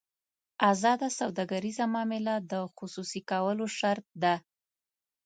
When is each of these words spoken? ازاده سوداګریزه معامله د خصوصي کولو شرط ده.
ازاده 0.71 1.09
سوداګریزه 1.19 1.85
معامله 1.93 2.33
د 2.51 2.53
خصوصي 2.77 3.21
کولو 3.29 3.65
شرط 3.77 4.05
ده. 4.23 4.35